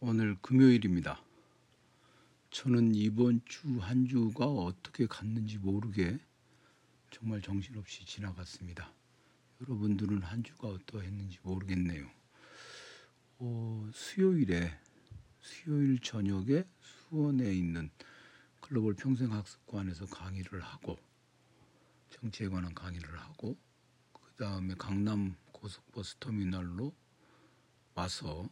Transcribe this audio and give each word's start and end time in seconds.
오늘 0.00 0.36
금요일입니다. 0.42 1.22
저는 2.50 2.94
이번 2.94 3.40
주 3.46 3.78
한 3.80 4.06
주가 4.06 4.44
어떻게 4.46 5.06
갔는지 5.06 5.56
모르게 5.56 6.18
정말 7.10 7.40
정신없이 7.40 8.04
지나갔습니다. 8.04 8.92
여러분들은 9.62 10.22
한 10.22 10.44
주가 10.44 10.68
어떠했는지 10.68 11.38
모르겠네요. 11.42 12.06
어, 13.38 13.90
수요일에 13.94 14.78
수요일 15.40 15.98
저녁에 16.00 16.64
수원에 16.82 17.54
있는 17.54 17.88
글로벌 18.60 18.94
평생학습관에서 18.94 20.06
강의를 20.06 20.60
하고 20.60 20.98
정치에 22.10 22.48
관한 22.48 22.74
강의를 22.74 23.18
하고 23.18 23.56
그 24.12 24.32
다음에 24.36 24.74
강남 24.74 25.36
고속버스 25.52 26.16
터미널로 26.20 26.94
와서 27.94 28.46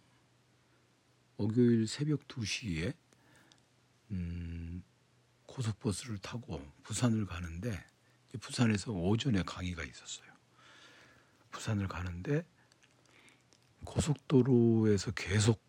목요일 1.37 1.87
새벽 1.87 2.27
2시에 2.29 2.95
음, 4.11 4.83
고속버스를 5.47 6.19
타고 6.19 6.61
부산을 6.83 7.27
가는데 7.27 7.83
부산에서 8.41 8.93
오전에 8.93 9.43
강의가 9.43 9.85
있었어요. 9.85 10.33
부산을 11.51 11.89
가는데 11.89 12.45
고속도로에서 13.85 15.13
계속 15.13 15.63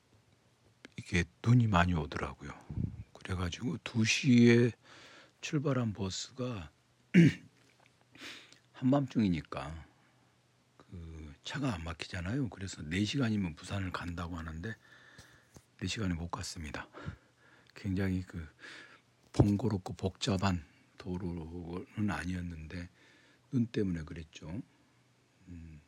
이게 0.98 1.24
눈이 1.46 1.68
많이 1.68 1.94
오더라고요. 1.94 2.52
그래가지고 3.14 3.78
2시에 3.78 4.74
출발한 5.42 5.94
버스가 5.94 6.72
한밤중이니까 8.74 9.86
그 10.78 11.34
차가 11.44 11.74
안 11.74 11.84
막히잖아요. 11.84 12.50
그래서 12.50 12.82
4시간이면 12.82 13.56
부산을 13.56 13.92
간다고 13.92 14.38
하는데 14.38 14.76
4시간에 15.82 16.14
못 16.16 16.30
갔습니다. 16.30 16.88
굉장히 17.74 18.24
그 18.24 18.48
번거롭고 19.34 19.94
복잡한 19.94 20.64
도로는 20.98 22.10
아니었는데 22.10 22.90
눈 23.52 23.66
때문에 23.68 24.04
그랬죠. 24.04 24.62
음, 25.48 25.82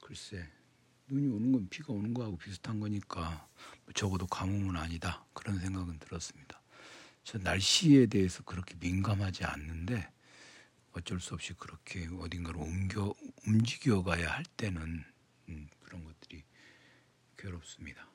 글쎄 0.00 0.48
눈이 1.08 1.28
오는 1.28 1.52
건 1.52 1.68
비가 1.68 1.92
오는 1.92 2.12
거하고 2.14 2.36
비슷한 2.36 2.80
거니까 2.80 3.48
적어도 3.94 4.26
가뭄은 4.26 4.76
아니다 4.76 5.24
그런 5.32 5.58
생각은 5.58 5.98
들었습니다. 5.98 6.60
저 7.24 7.38
날씨에 7.38 8.06
대해서 8.06 8.42
그렇게 8.42 8.74
민감하지 8.80 9.44
않는데 9.44 10.10
어쩔 10.92 11.20
수 11.20 11.34
없이 11.34 11.54
그렇게 11.54 12.08
어딘가로 12.18 12.60
옮겨 12.60 13.14
움직여 13.46 14.02
가야 14.02 14.30
할 14.30 14.44
때는 14.56 15.04
음, 15.48 15.68
그런 15.80 16.04
것들이 16.04 16.42
괴롭습니다. 17.36 18.09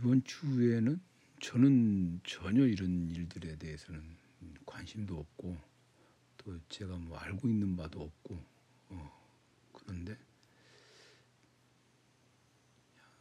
이번 0.00 0.24
주에는 0.24 0.98
저는 1.42 2.22
전혀 2.24 2.66
이런 2.66 3.10
일들에 3.10 3.56
대해서는 3.56 4.16
관심도 4.64 5.18
없고 5.18 5.60
또 6.38 6.58
제가 6.70 6.96
뭐 6.96 7.18
알고 7.18 7.46
있는 7.46 7.76
바도 7.76 8.04
없고 8.04 8.42
어, 8.88 9.38
그런데 9.74 10.16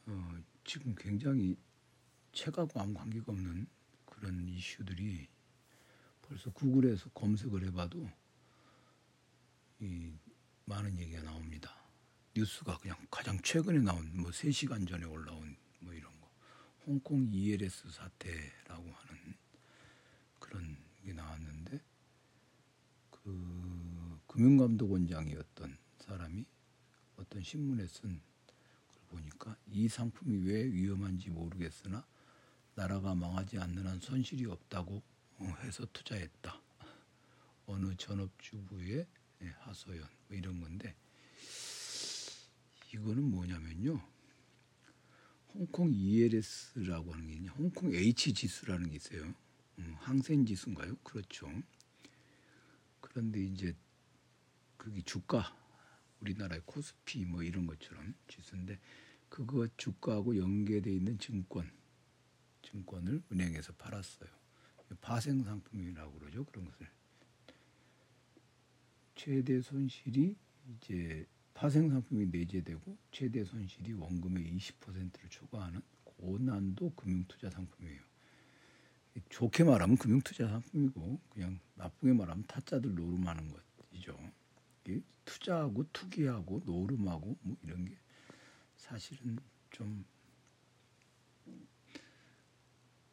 어, 0.05 0.37
지금 0.63 0.95
굉장히 0.95 1.57
책하고 2.31 2.79
아무 2.79 2.93
관계가 2.93 3.33
없는 3.33 3.67
그런 4.05 4.47
이슈들이 4.47 5.27
벌써 6.21 6.49
구글에서 6.49 7.09
검색을 7.09 7.65
해봐도 7.67 8.09
이 9.81 10.13
많은 10.63 10.97
얘기가 10.97 11.23
나옵니다. 11.23 11.75
뉴스가 12.33 12.77
그냥 12.77 12.95
가장 13.11 13.37
최근에 13.41 13.79
나온 13.79 14.09
뭐 14.15 14.31
3시간 14.31 14.87
전에 14.87 15.03
올라온 15.03 15.57
뭐 15.81 15.93
이런 15.93 16.09
거 16.13 16.18
홍콩 16.89 17.29
ELS 17.31 17.87
사태라고 17.91 18.91
하는 18.91 19.35
그런 20.39 20.75
게 21.05 21.13
나왔는데 21.13 21.79
그 23.11 24.19
금융감독원장이었던 24.25 25.77
사람이 25.99 26.45
어떤 27.17 27.43
신문에 27.43 27.85
쓴 27.85 28.19
걸 28.87 29.01
보니까 29.09 29.55
이 29.67 29.87
상품이 29.87 30.37
왜 30.49 30.63
위험한지 30.65 31.29
모르겠으나 31.29 32.03
나라가 32.73 33.13
망하지 33.13 33.59
않는 33.59 33.85
한 33.85 33.99
손실이 33.99 34.45
없다고 34.47 35.03
해서 35.63 35.85
투자했다. 35.93 36.59
어느 37.67 37.95
전업주부의 37.95 39.05
예, 39.43 39.47
하소연 39.59 40.07
뭐 40.27 40.37
이런 40.37 40.59
건데 40.59 40.95
이거는 42.91 43.23
뭐냐면요. 43.29 44.01
홍콩 45.53 45.91
ELS라고 45.93 47.13
하는 47.13 47.27
게 47.27 47.33
있냐. 47.35 47.51
홍콩 47.53 47.93
H 47.93 48.33
지수라는 48.33 48.89
게 48.89 48.95
있어요. 48.95 49.33
음, 49.79 49.95
항생 49.99 50.45
지수인가요? 50.45 50.95
그렇죠. 51.03 51.51
그런데 53.01 53.41
이제 53.41 53.75
그게 54.77 55.01
주가 55.01 55.55
우리나라의 56.19 56.61
코스피 56.65 57.25
뭐 57.25 57.43
이런 57.43 57.65
것처럼 57.65 58.13
지수인데 58.27 58.79
그거 59.29 59.67
주가하고 59.77 60.37
연계돼 60.37 60.91
있는 60.91 61.17
증권 61.17 61.71
증권을 62.61 63.23
은행에서 63.31 63.73
팔았어요. 63.73 64.29
파생 65.01 65.43
상품이라고 65.43 66.19
그러죠. 66.19 66.45
그런 66.45 66.65
것을 66.65 66.89
최대 69.15 69.61
손실이 69.61 70.35
이제 70.75 71.27
파생 71.59 71.89
상품이 71.89 72.27
내재되고 72.27 72.97
최대 73.11 73.43
손실이 73.43 73.91
원금의 73.93 74.45
20%를 74.57 75.29
초과하는 75.29 75.81
고난도 76.05 76.93
금융투자 76.95 77.49
상품이에요. 77.49 78.01
좋게 79.27 79.65
말하면 79.65 79.97
금융투자 79.97 80.47
상품이고 80.47 81.19
그냥 81.29 81.59
나쁘게 81.75 82.13
말하면 82.13 82.45
타짜들 82.47 82.95
노름하는 82.95 83.49
것이죠. 83.49 84.17
투자하고 85.25 85.85
투기하고 85.91 86.61
노름하고 86.65 87.37
뭐 87.41 87.57
이런 87.61 87.83
게 87.85 87.97
사실은 88.77 89.37
좀 89.71 90.05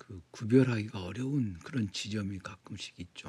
그 0.06 0.22
구별하기가 0.30 1.02
어려운 1.02 1.58
그런 1.64 1.90
지점이 1.90 2.38
가끔씩 2.38 3.00
있죠. 3.00 3.28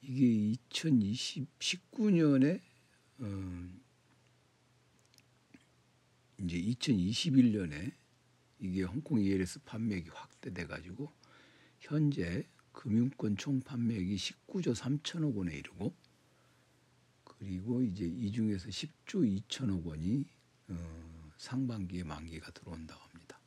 이게 0.00 0.56
2019년에 0.70 2.60
어 3.18 3.68
이제 6.40 6.60
2021년에 6.60 7.92
이게 8.58 8.82
홍콩 8.82 9.20
ELS 9.20 9.60
판매액이 9.64 10.10
확대돼 10.10 10.66
가지고 10.66 11.12
현재 11.80 12.46
금융권 12.72 13.36
총 13.36 13.60
판매액이 13.60 14.16
19조 14.16 14.74
3천억 14.74 15.36
원에 15.36 15.56
이르고 15.56 15.94
그리고 17.24 17.82
이제 17.82 18.04
이 18.04 18.32
중에서 18.32 18.68
10조 18.68 19.46
2천억 19.48 19.84
원이 19.84 20.24
어 20.68 21.32
상반기에 21.36 22.04
만기가 22.04 22.50
들어온다고 22.52 23.00
합니다. 23.00 23.38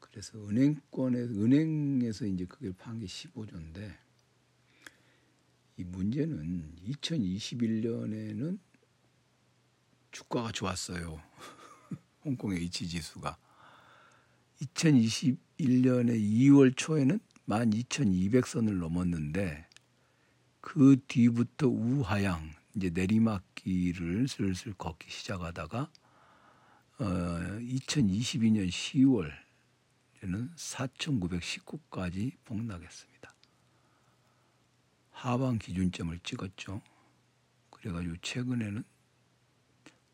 그래서 0.00 0.38
은행권에 0.48 1.18
은행에서 1.18 2.26
이제 2.26 2.44
그걸 2.46 2.72
판게 2.72 3.06
15조인데 3.06 4.07
이 5.78 5.84
문제는 5.84 6.74
2021년에는 6.88 8.58
주가가 10.10 10.50
좋았어요. 10.50 11.22
홍콩 12.24 12.52
H 12.52 12.88
지수가 12.88 13.38
2021년의 14.60 16.18
2월 16.20 16.76
초에는 16.76 17.20
12,200선을 17.48 18.72
넘었는데 18.78 19.68
그 20.60 20.96
뒤부터 21.06 21.68
우하향 21.68 22.50
이제 22.74 22.90
내리막길을 22.90 24.26
슬슬 24.26 24.74
걷기 24.74 25.08
시작하다가 25.08 25.90
어, 26.98 27.04
2022년 27.04 28.68
10월에는 30.22 30.54
4,919까지 30.56 32.32
폭락했습니다. 32.44 33.37
하방 35.18 35.58
기준점을 35.58 36.16
찍었죠. 36.20 36.80
그래가지고 37.70 38.14
최근에는 38.22 38.84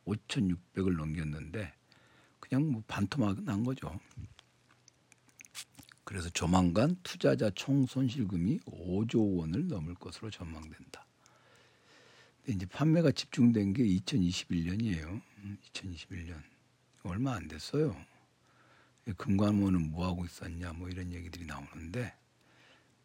5,600을 0.06 0.96
넘겼는데 0.96 1.74
그냥 2.40 2.72
뭐 2.72 2.82
반토막 2.86 3.42
난 3.42 3.62
거죠. 3.64 4.00
그래서 6.04 6.30
조만간 6.30 6.96
투자자 7.02 7.50
총 7.50 7.86
손실금이 7.86 8.60
5조 8.60 9.38
원을 9.38 9.68
넘을 9.68 9.94
것으로 9.94 10.30
전망된다. 10.30 11.06
근데 12.38 12.56
이제 12.56 12.66
판매가 12.66 13.12
집중된 13.12 13.74
게 13.74 13.84
2021년이에요. 13.84 15.20
2021년 15.72 16.42
얼마 17.02 17.34
안 17.34 17.46
됐어요. 17.46 17.94
금감원은 19.18 19.90
뭐 19.90 20.06
하고 20.06 20.24
있었냐 20.24 20.72
뭐 20.72 20.88
이런 20.88 21.12
얘기들이 21.12 21.44
나오는데 21.44 22.14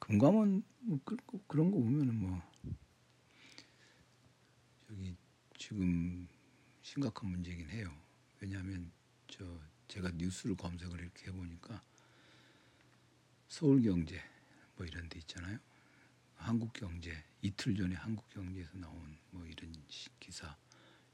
금감원 0.09 0.63
뭐 0.79 1.00
그런 1.47 1.69
거 1.69 1.77
보면은 1.77 2.15
뭐 2.15 2.41
저기 4.88 5.15
지금 5.56 6.27
심각한 6.81 7.29
문제긴 7.29 7.69
해요. 7.69 7.95
왜냐하면 8.41 8.91
저 9.27 9.45
제가 9.88 10.09
뉴스를 10.15 10.56
검색을 10.56 11.00
이렇게 11.00 11.27
해보니까 11.27 11.83
서울경제 13.50 14.19
뭐 14.77 14.88
이런 14.88 15.07
데 15.09 15.19
있잖아요. 15.19 15.59
한국경제 16.38 17.13
이틀 17.44 17.75
전에 17.75 17.94
한국경제에서 17.94 18.79
나온 18.79 19.15
뭐 19.29 19.45
이런 19.45 19.71
기사 20.19 20.57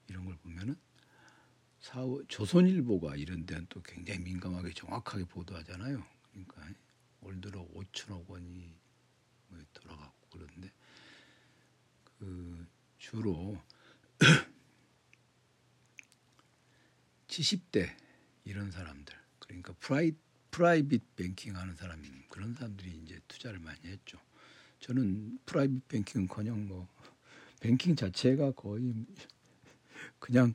이런 0.08 0.24
걸 0.24 0.38
보면은 0.38 0.74
사후 1.82 2.24
조선일보가 2.30 3.18
이런 3.18 3.46
데는 3.46 3.66
또 3.68 3.82
굉장히 3.82 4.22
민감하게 4.22 4.72
정확하게 4.72 5.26
보도하잖아요. 5.26 6.02
그러니까 6.32 6.70
올 7.20 7.42
들어 7.42 7.68
5천억 7.74 8.30
원이 8.30 8.74
뭐 8.74 8.85
돌아갔고 9.74 10.30
그런데 10.30 10.72
그 12.04 12.68
주로 12.98 13.58
70대 17.28 17.96
이런 18.44 18.72
사람들 18.72 19.16
그러니까 19.40 19.74
pri 19.80 20.14
private 20.52 21.16
banking 21.18 21.58
하는 21.58 21.76
사람 21.76 22.02
그런 22.30 22.54
사람들이 22.54 23.02
이제 23.04 23.20
투자를 23.28 23.60
많이 23.60 23.80
했죠. 23.86 24.18
저는 24.80 25.40
private 25.46 25.88
banking은커녕 25.90 26.68
뭐 26.68 26.88
뱅킹 27.60 27.96
자체가 27.96 28.52
거의 28.52 28.94
그냥 30.20 30.54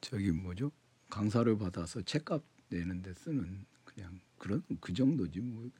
저기 0.00 0.30
뭐죠 0.30 0.72
강사료를 1.08 1.56
받아서 1.56 2.02
책값 2.02 2.42
내는데 2.68 3.14
쓰는 3.14 3.64
그냥 3.84 4.20
그런 4.38 4.62
그 4.80 4.92
정도지 4.92 5.40
뭐 5.40 5.70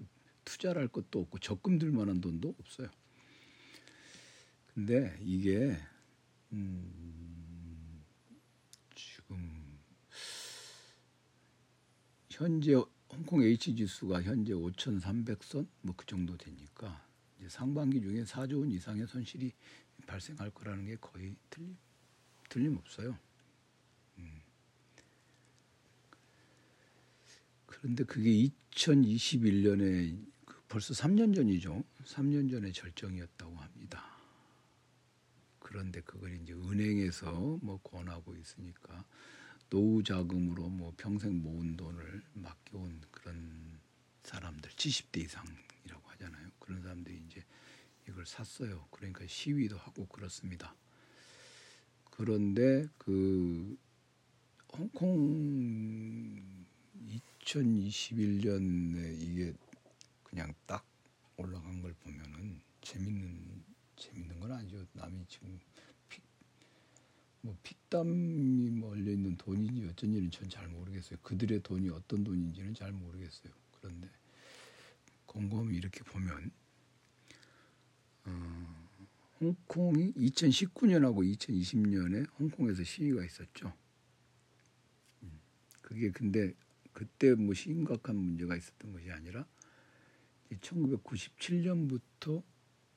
투자를 0.44 0.82
할 0.82 0.88
것도 0.88 1.20
없고 1.20 1.38
적금 1.38 1.78
들 1.78 1.90
만한 1.92 2.20
돈도 2.20 2.54
없어요. 2.58 2.88
근데 4.74 5.16
이게 5.20 5.76
음 6.52 8.02
지금 8.94 9.78
현재 12.30 12.74
홍콩 13.10 13.42
H 13.42 13.74
지수가 13.76 14.22
현재 14.22 14.52
5,300선 14.54 15.66
뭐 15.82 15.94
그 15.96 16.06
정도 16.06 16.36
되니까 16.36 17.06
이제 17.38 17.48
상반기 17.48 18.00
중에 18.00 18.24
4조 18.24 18.60
원 18.60 18.70
이상의 18.70 19.06
손실이 19.06 19.52
발생할 20.06 20.50
거라는 20.50 20.86
게 20.86 20.96
거의 20.96 21.36
틀림 21.50 21.76
틀림없어요. 22.48 23.18
음. 24.18 24.40
그런데 27.66 28.04
그게 28.04 28.30
2021년에 28.70 30.16
그 30.16 30.31
벌써 30.72 30.94
3년 30.94 31.36
전이죠. 31.36 31.84
3년 32.06 32.50
전에 32.50 32.72
절정이었다고 32.72 33.54
합니다. 33.56 34.02
그런데 35.58 36.00
그걸 36.00 36.40
이제 36.40 36.54
은행에서 36.54 37.58
뭐 37.60 37.78
권하고 37.82 38.34
있으니까 38.34 39.04
노후 39.68 40.02
자금으로 40.02 40.70
뭐 40.70 40.94
평생 40.96 41.42
모은 41.42 41.76
돈을 41.76 42.22
맡겨온 42.32 43.02
그런 43.10 43.80
사람들 44.22 44.70
70대 44.70 45.18
이상이라고 45.18 46.08
하잖아요. 46.12 46.48
그런 46.58 46.80
사람들이 46.80 47.22
이제 47.26 47.44
이걸 48.08 48.24
샀어요. 48.24 48.88
그러니까 48.92 49.26
시위도 49.26 49.76
하고 49.76 50.06
그렇습니다. 50.06 50.74
그런데 52.12 52.88
그 52.96 53.76
홍콩 54.72 56.42
2021년에 57.44 59.20
이게 59.20 59.52
그냥 60.32 60.54
딱 60.64 60.82
올라간 61.36 61.82
걸 61.82 61.92
보면은 62.00 62.58
재밌는 62.80 63.62
재밌는 63.96 64.40
건 64.40 64.50
아니죠. 64.52 64.82
남이 64.94 65.26
지금 65.28 65.60
뭐 67.42 67.54
피땀이 67.62 68.70
멀려 68.70 69.10
있는 69.12 69.36
돈인지 69.36 69.84
어쩐지는 69.88 70.30
전 70.30 70.48
잘 70.48 70.66
모르겠어요. 70.68 71.18
그들의 71.22 71.60
돈이 71.62 71.90
어떤 71.90 72.24
돈인지는 72.24 72.72
잘 72.74 72.92
모르겠어요. 72.92 73.52
그런데 73.78 74.08
곰곰이 75.26 75.76
이렇게 75.76 76.02
보면 76.04 76.50
어, 78.24 78.88
홍콩이 79.40 80.14
2019년하고 80.14 81.36
2020년에 81.36 82.26
홍콩에서 82.38 82.82
시위가 82.84 83.22
있었죠. 83.22 83.74
음, 85.24 85.40
그게 85.82 86.10
근데 86.10 86.54
그때 86.94 87.34
뭐 87.34 87.52
심각한 87.54 88.16
문제가 88.16 88.56
있었던 88.56 88.92
것이 88.92 89.10
아니라 89.10 89.46
1997년부터 90.60 92.42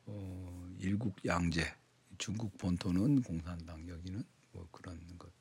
어, 0.06 0.70
일국 0.80 1.16
양제 1.26 1.64
중국 2.18 2.58
본토는 2.58 3.22
공산당 3.22 3.88
여기는 3.88 4.24
뭐 4.52 4.68
그런 4.72 5.00
것 5.18 5.32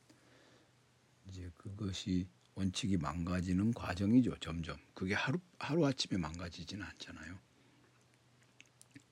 이제 1.28 1.50
그것이 1.56 2.26
원칙이 2.54 2.96
망가지는 2.96 3.72
과정이죠 3.72 4.36
점점 4.40 4.76
그게 4.94 5.14
하루 5.14 5.38
하루 5.58 5.86
아침에 5.86 6.18
망가지지는 6.18 6.84
않잖아요. 6.84 7.38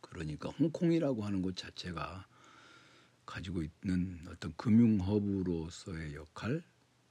그러니까 0.00 0.50
홍콩이라고 0.50 1.24
하는 1.24 1.42
것 1.42 1.56
자체가 1.56 2.26
가지고 3.24 3.62
있는 3.62 4.26
어떤 4.28 4.54
금융 4.56 5.00
허브로서의 5.00 6.14
역할 6.14 6.62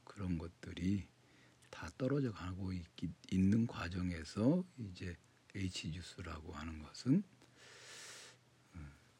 그런 0.04 0.38
것들이 0.38 1.08
다 1.70 1.90
떨어져 1.98 2.32
가고 2.32 2.74
있, 2.74 2.84
있는 3.32 3.66
과정에서 3.66 4.64
이제 4.78 5.16
H 5.56 5.92
주스라고 5.92 6.54
하는 6.54 6.82
것은 6.82 7.24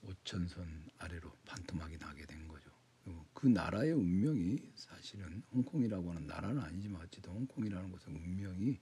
5천선 0.06 0.60
어, 0.60 0.92
아래로 1.00 1.32
반토막이 1.46 1.98
나게 1.98 2.26
된 2.26 2.48
거죠. 2.48 2.72
그 3.34 3.48
나라의 3.48 3.94
운명이 3.94 4.60
사실은 4.76 5.42
홍콩이라고 5.52 6.12
하는 6.12 6.28
나라는 6.28 6.62
아니지만 6.62 7.02
어쨌든 7.02 7.32
홍콩이라는 7.34 7.90
곳의 7.92 8.16
운명이 8.16 8.80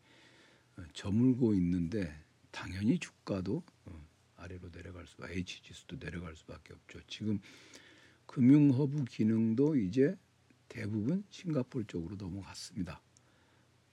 어, 0.77 0.83
저물고 0.93 1.53
있는데 1.55 2.23
당연히 2.51 2.99
주가도 2.99 3.63
어, 3.85 4.07
아래로 4.35 4.71
내려갈 4.71 5.07
수가 5.07 5.29
H 5.29 5.63
지수도 5.63 5.97
내려갈 5.97 6.35
수밖에 6.35 6.73
없죠. 6.73 6.99
지금 7.07 7.39
금융 8.25 8.71
허브 8.71 9.05
기능도 9.05 9.75
이제 9.77 10.17
대부분 10.67 11.23
싱가폴 11.29 11.85
쪽으로 11.85 12.15
넘어갔습니다. 12.15 13.01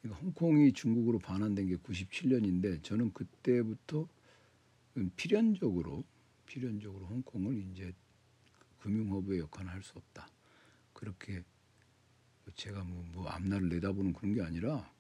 홍콩이 0.07 0.73
중국으로 0.73 1.19
반환된 1.19 1.69
게 1.69 1.77
97년인데 1.77 2.83
저는 2.83 3.13
그때부터 3.13 4.09
필연적으로 5.17 6.05
필연적으로 6.47 7.07
홍콩을 7.07 7.57
이제 7.71 7.93
금융 8.81 9.11
허브의 9.13 9.41
역할을 9.41 9.71
할 9.71 9.83
수 9.83 9.93
없다. 9.97 10.29
그렇게 10.93 11.45
제가 12.55 12.85
뭐, 12.85 13.05
뭐 13.13 13.29
앞날을 13.29 13.69
내다보는 13.69 14.13
그런 14.13 14.35
게 14.35 14.43
아니라 14.43 14.91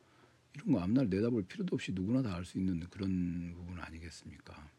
이런 0.54 0.72
거 0.72 0.80
앞날 0.80 1.08
내다볼 1.08 1.44
필요도 1.44 1.74
없이 1.76 1.92
누구나 1.92 2.22
다 2.22 2.34
알 2.36 2.44
수 2.44 2.58
있는 2.58 2.80
그런 2.90 3.54
부분 3.54 3.78
아니겠습니까? 3.80 4.70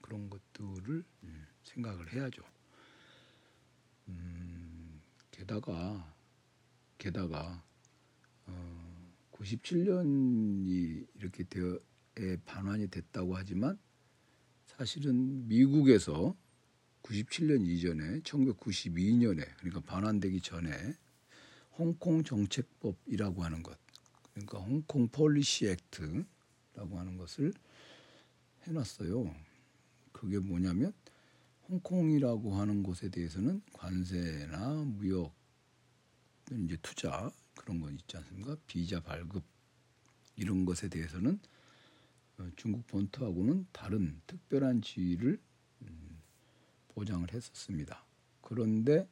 그런 0.00 0.30
것들을 0.30 1.04
음, 1.24 1.46
생각을 1.64 2.12
해야죠. 2.12 2.42
음, 4.08 5.00
게다가 5.30 6.14
게다가 6.96 7.62
어, 8.46 8.87
97년이 9.38 11.06
이렇게 11.14 11.44
되어 11.44 11.78
반환이 12.44 12.88
됐다고 12.88 13.36
하지만 13.36 13.78
사실은 14.66 15.46
미국에서 15.48 16.36
97년 17.02 17.66
이전에 17.66 18.20
1992년에 18.20 19.46
그러니까 19.58 19.80
반환되기 19.80 20.40
전에 20.40 20.70
홍콩 21.78 22.24
정책법이라고 22.24 23.44
하는 23.44 23.62
것 23.62 23.78
그러니까 24.32 24.58
홍콩 24.58 25.08
Policy 25.08 25.68
Act라고 25.68 26.98
하는 26.98 27.16
것을 27.16 27.52
해놨어요. 28.66 29.34
그게 30.12 30.38
뭐냐면 30.38 30.92
홍콩이라고 31.68 32.56
하는 32.56 32.82
곳에 32.82 33.08
대해서는 33.08 33.62
관세나 33.72 34.84
무역 34.84 35.34
이제 36.50 36.76
투자 36.82 37.30
그런 37.58 37.80
건 37.80 37.94
있지 37.94 38.16
않습니까? 38.16 38.56
비자 38.66 39.00
발급 39.00 39.42
이런 40.36 40.64
것에 40.64 40.88
대해서는 40.88 41.40
어, 42.38 42.48
중국 42.56 42.86
본토하고는 42.86 43.66
다른 43.72 44.20
특별한 44.26 44.80
지위를 44.82 45.40
음, 45.82 46.20
보장을 46.88 47.26
했었습니다. 47.32 48.04
그런데 48.40 49.08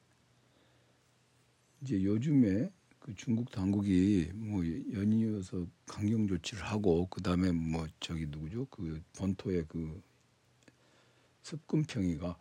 이제 1.82 2.02
요즘에 2.02 2.72
그 3.00 3.14
중국 3.16 3.50
당국이 3.50 4.30
뭐 4.34 4.64
연이어서 4.64 5.66
강경 5.86 6.28
조치를 6.28 6.64
하고 6.64 7.06
그 7.08 7.20
다음에 7.22 7.50
뭐 7.52 7.86
저기 8.00 8.26
누구죠? 8.26 8.66
그 8.66 9.02
본토의 9.16 9.64
그 9.68 10.02
습금평이가 11.42 12.38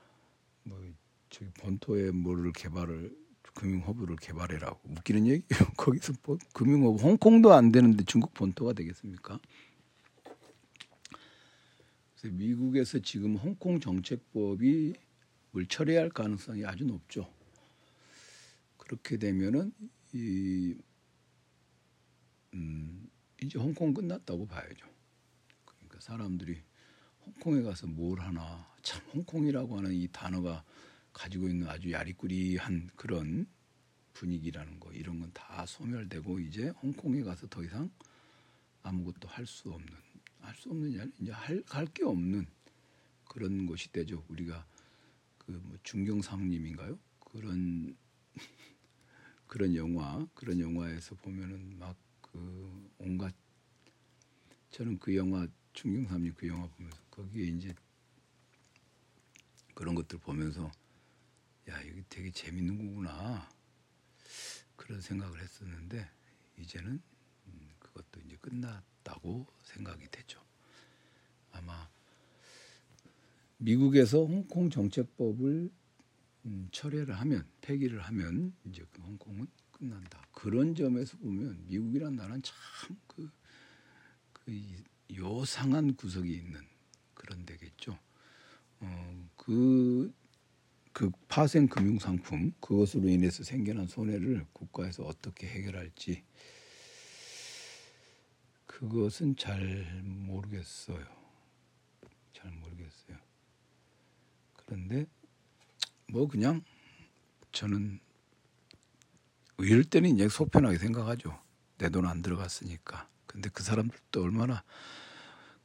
뭐 0.63 0.93
저기 1.29 1.51
본토에 1.59 2.11
뭐를 2.11 2.51
개발을 2.53 3.24
금융허브를 3.55 4.17
개발해라고 4.17 4.79
웃기는 4.89 5.25
얘기예요. 5.25 5.47
거기서 5.77 6.13
뭐 6.23 6.37
금융허브 6.53 7.01
홍콩도 7.01 7.53
안 7.53 7.71
되는데 7.71 8.03
중국 8.05 8.33
본토가 8.33 8.73
되겠습니까? 8.73 9.39
그래서 12.15 12.35
미국에서 12.35 12.99
지금 12.99 13.35
홍콩 13.35 13.79
정책법이 13.79 14.93
물 15.51 15.67
처리할 15.67 16.09
가능성이 16.09 16.65
아주 16.65 16.85
높죠. 16.85 17.27
그렇게 18.77 19.17
되면은 19.17 19.73
이 20.13 20.75
음, 22.53 23.09
이제 23.41 23.57
홍콩 23.57 23.93
끝났다고 23.93 24.47
봐야죠. 24.47 24.85
그러니까 25.65 25.99
사람들이 25.99 26.61
홍콩에 27.25 27.61
가서 27.63 27.87
뭘 27.87 28.19
하나 28.19 28.69
참 28.81 29.01
홍콩이라고 29.13 29.77
하는 29.77 29.93
이 29.93 30.07
단어가 30.11 30.63
가지고 31.15 31.47
있는 31.47 31.67
아주 31.69 31.91
야리꾸리한 31.91 32.89
그런 32.97 33.47
분위기라는 34.13 34.79
거 34.81 34.91
이런 34.91 35.19
건 35.21 35.31
다 35.33 35.65
소멸되고 35.65 36.39
이제 36.39 36.69
홍콩에 36.69 37.23
가서 37.23 37.47
더 37.47 37.63
이상 37.63 37.89
아무것도 38.83 39.27
할 39.29 39.45
수 39.47 39.71
없는 39.71 39.93
할수게 40.41 41.09
이제 41.19 41.31
할게 41.67 42.03
없는 42.03 42.45
그런 43.25 43.65
곳이 43.65 43.91
되죠. 43.91 44.23
우리가 44.29 44.65
그 45.39 45.51
뭐 45.53 45.77
중경상님인가요? 45.83 46.99
그런 47.19 47.95
그런 49.47 49.75
영화 49.75 50.27
그런 50.35 50.59
영화에서 50.59 51.15
보면은 51.15 51.79
막 51.79 51.95
그 52.21 52.91
온갖 52.97 53.33
저는 54.71 54.99
그 54.99 55.15
영화 55.15 55.47
중경삼님 55.73 56.33
그 56.35 56.47
영화 56.49 56.67
보면서 56.67 56.97
거기에 57.09 57.45
이제 57.45 57.73
그런 59.73 59.95
것들 59.95 60.19
보면서 60.19 60.69
야 61.69 61.81
이게 61.81 62.03
되게 62.09 62.31
재밌는 62.31 62.77
거구나 62.77 63.49
그런 64.75 65.01
생각을 65.01 65.41
했었는데 65.41 66.09
이제는 66.57 67.01
음, 67.47 67.69
그것도 67.79 68.21
이제 68.25 68.37
끝났다고 68.37 69.47
생각이 69.63 70.07
되죠. 70.11 70.43
아마 71.51 71.89
미국에서 73.57 74.25
홍콩 74.25 74.69
정책법을 74.69 75.71
음, 76.45 76.69
철회를 76.71 77.19
하면 77.21 77.47
폐기를 77.61 78.01
하면 78.01 78.53
이제 78.65 78.85
그 78.91 79.01
홍콩은 79.01 79.47
끝난다. 79.71 80.25
그런 80.31 80.75
점에서 80.75 81.17
보면 81.17 81.65
미국이란 81.67 82.15
나라는 82.15 82.41
참그 82.43 83.31
그 84.31 84.83
요상한 85.15 85.95
구석이 85.95 86.31
있는 86.31 86.61
그런 87.13 87.45
데겠죠. 87.45 87.97
어, 88.79 89.29
그, 89.35 90.13
그 90.95 91.11
파생 91.27 91.67
금융 91.67 91.99
상품 91.99 92.53
그것으로 92.61 93.09
인해서 93.09 93.43
생겨난 93.43 93.85
손해를 93.87 94.45
국가에서 94.53 95.03
어떻게 95.03 95.45
해결할지 95.45 96.23
그것은 98.65 99.35
잘 99.35 99.59
모르겠어요. 100.03 101.05
잘 102.33 102.49
모르겠어요. 102.51 103.17
그런데 104.55 105.05
뭐 106.09 106.27
그냥 106.27 106.63
저는 107.51 107.99
이럴 109.59 109.83
때는 109.83 110.11
이제 110.15 110.29
속편하게 110.29 110.77
생각하죠. 110.77 111.37
내 111.77 111.89
돈 111.89 112.05
안 112.05 112.21
들어갔으니까. 112.21 113.09
근데 113.27 113.49
그 113.49 113.63
사람들도 113.63 114.23
얼마나 114.23 114.63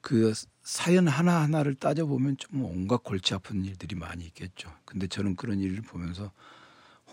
그 0.00 0.32
사연 0.62 1.08
하나하나를 1.08 1.74
따져보면 1.74 2.36
좀 2.38 2.64
온갖 2.64 3.02
골치 3.02 3.34
아픈 3.34 3.64
일들이 3.64 3.94
많이 3.96 4.24
있겠죠. 4.26 4.72
근데 4.84 5.06
저는 5.06 5.36
그런 5.36 5.60
일을 5.60 5.82
보면서 5.82 6.32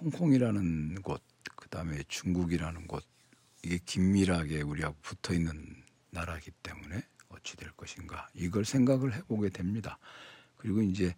홍콩이라는 0.02 1.02
곳, 1.02 1.22
그 1.56 1.70
다음에 1.70 2.04
중국이라는 2.08 2.88
곳, 2.88 3.04
이게 3.64 3.80
긴밀하게 3.84 4.62
우리하고 4.62 4.96
붙어 5.02 5.34
있는 5.34 5.84
나라이기 6.12 6.52
때문에 6.64 7.04
어찌 7.30 7.58
될 7.58 7.72
것인가. 7.72 8.30
이걸 8.34 8.64
생각을 8.64 9.14
해보게 9.14 9.50
됩니다. 9.50 9.98
그리고 10.56 10.82
이제 10.82 11.16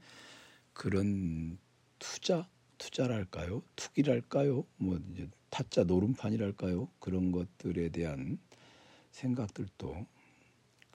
그런 0.74 1.58
투자, 2.00 2.48
투자랄까요? 2.78 3.62
투기랄까요? 3.76 4.66
뭐 4.78 5.00
이제 5.12 5.30
타짜 5.50 5.84
노름판이랄까요? 5.84 6.88
그런 7.00 7.32
것들에 7.32 7.90
대한 7.90 8.40
생각들도 9.12 10.08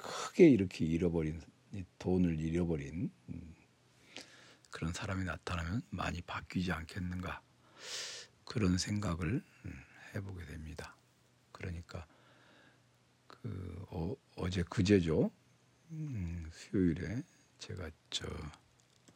크게 0.04 0.48
이렇게 0.48 0.84
잃어버린 0.84 1.40
돈을 1.98 2.38
잃어버린 2.38 3.10
음, 3.30 3.54
그런 4.70 4.92
사람이 4.92 5.24
나타나면 5.24 5.82
많이 5.90 6.20
바뀌지 6.20 6.72
않겠는가 6.72 7.40
그런 8.44 8.76
생각을 8.76 9.42
음, 9.64 9.84
해보게 10.14 10.44
됩니다. 10.44 10.94
그러니까 11.52 12.06
그 13.26 13.86
어, 13.90 14.14
어제 14.36 14.62
그제죠 14.64 15.30
음, 15.90 16.50
수요일에 16.52 17.22
제가 17.58 17.90
저 18.10 18.26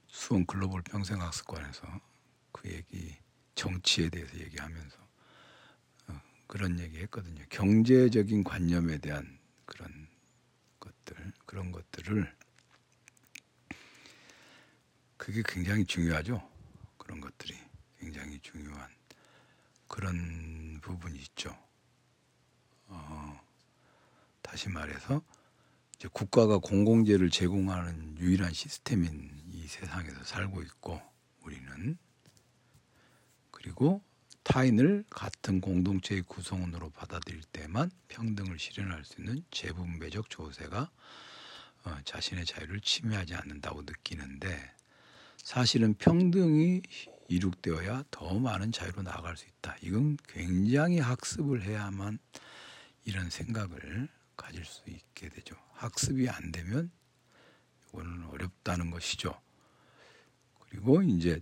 수원 0.07 0.47
글로벌 0.47 0.81
평생학습관에서 0.83 2.01
그 2.51 2.71
얘기 2.71 3.15
정치에 3.55 4.09
대해서 4.09 4.39
얘기하면서 4.39 4.97
어, 6.09 6.21
그런 6.47 6.79
얘기했거든요. 6.81 7.45
경제적인 7.51 8.43
관념에 8.43 8.99
대한 8.99 9.39
그런 9.67 10.09
그런 11.59 11.73
것들을 11.73 12.33
그게 15.17 15.43
굉장히 15.45 15.85
중요하죠. 15.85 16.41
그런 16.97 17.21
것들이 17.21 17.59
굉장히 17.99 18.39
중요한 18.39 18.89
그런 19.89 20.79
부분이 20.81 21.19
있죠. 21.19 21.59
어, 22.87 23.41
다시 24.41 24.69
말해서 24.69 25.21
이제 25.97 26.07
국가가 26.13 26.59
공공재를 26.59 27.29
제공하는 27.29 28.19
유일한 28.19 28.53
시스템인 28.53 29.43
이 29.49 29.67
세상에서 29.67 30.23
살고 30.23 30.63
있고 30.63 31.03
우리는 31.43 31.99
그리고 33.51 34.01
타인을 34.45 35.05
같은 35.11 35.61
공동체의 35.61 36.23
구성원으로 36.23 36.91
받아들일 36.91 37.43
때만 37.51 37.91
평등을 38.07 38.61
실현할 38.61 39.05
수 39.05 39.21
있는 39.21 39.43
재분배적 39.51 40.31
조세가 40.31 40.79
어, 40.83 40.93
자신의 42.05 42.45
자유를 42.45 42.81
침해하지 42.81 43.35
않는다고 43.35 43.83
느끼는데 43.83 44.75
사실은 45.37 45.95
평등이 45.95 46.83
이룩되어야 47.29 48.05
더 48.11 48.39
많은 48.39 48.73
자유로 48.73 49.03
나아갈 49.03 49.37
수 49.37 49.47
있다. 49.47 49.77
이건 49.83 50.17
굉장히 50.29 50.99
학습을 50.99 51.63
해야만 51.63 52.19
이런 53.05 53.31
생각을 53.31 54.09
가질 54.37 54.65
수 54.65 54.83
있게 54.89 55.29
되죠. 55.29 55.57
학습이 55.73 56.29
안 56.29 56.53
되면 56.53 56.91
이거는 57.89 58.27
어렵다는 58.27 58.91
것이죠. 58.91 59.39
그리고 60.61 61.03
이제 61.03 61.41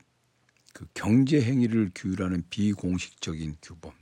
그 0.73 0.87
경제 0.95 1.43
행위를 1.43 1.91
규율하는 1.95 2.45
비공식적인 2.51 3.57
규범 3.63 3.93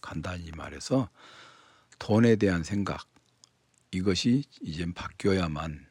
간단히 0.00 0.50
말해서 0.52 1.10
돈에 1.98 2.36
대한 2.36 2.62
생각 2.62 3.08
이것이 3.94 4.42
이젠 4.60 4.92
바뀌어야만 4.92 5.86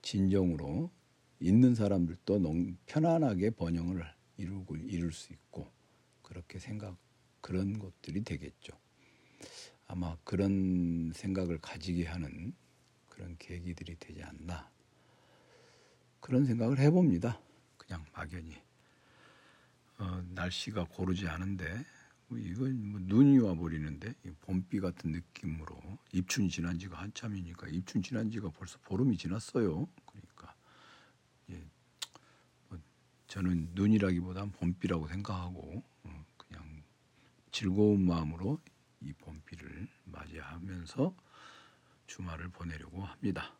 진정으로 0.00 0.92
있는 1.40 1.74
사람들도 1.74 2.38
너무 2.38 2.72
편안하게 2.86 3.50
번영을 3.50 4.06
이루고 4.36 4.76
이룰 4.76 5.12
수 5.12 5.32
있고 5.32 5.68
그렇게 6.22 6.60
생각 6.60 6.96
그런 7.40 7.80
것들이 7.80 8.22
되겠죠. 8.22 8.72
아마 9.88 10.16
그런 10.22 11.10
생각을 11.12 11.58
가지게 11.58 12.06
하는 12.06 12.54
그런 13.08 13.36
계기들이 13.40 13.96
되지 13.98 14.22
않나 14.22 14.70
그런 16.20 16.44
생각을 16.44 16.78
해봅니다. 16.78 17.40
그냥 17.76 18.04
막연히. 18.12 18.56
어, 19.98 20.24
날씨가 20.30 20.84
고르지 20.84 21.26
않은데 21.26 21.66
뭐 21.74 21.84
이건 22.38 22.90
뭐 22.90 23.00
눈이 23.02 23.38
와 23.38 23.54
버리는데 23.54 24.14
봄비 24.40 24.80
같은 24.80 25.12
느낌으로 25.12 25.76
입춘 26.12 26.48
지난 26.48 26.78
지가 26.78 26.98
한참이니까 26.98 27.68
입춘 27.68 28.02
지난 28.02 28.30
지가 28.30 28.50
벌써 28.50 28.78
보름이 28.80 29.16
지났어요. 29.16 29.88
그러니까 30.06 30.54
예, 31.50 31.64
뭐 32.68 32.78
저는 33.26 33.70
눈이라기보단 33.74 34.52
봄비라고 34.52 35.08
생각하고 35.08 35.82
어, 36.04 36.24
그냥 36.36 36.82
즐거운 37.50 38.06
마음으로 38.06 38.60
이 39.00 39.12
봄비를 39.12 39.88
맞이하면서 40.04 41.14
주말을 42.06 42.48
보내려고 42.48 43.04
합니다. 43.04 43.54